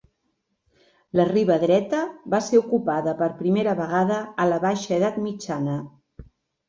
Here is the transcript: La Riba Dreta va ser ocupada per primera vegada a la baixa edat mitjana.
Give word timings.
La 1.19 1.25
Riba 1.31 1.57
Dreta 1.63 1.99
va 2.35 2.39
ser 2.47 2.61
ocupada 2.61 3.15
per 3.21 3.29
primera 3.45 3.79
vegada 3.83 4.21
a 4.47 4.51
la 4.53 4.59
baixa 4.65 4.97
edat 5.01 5.21
mitjana. 5.27 5.81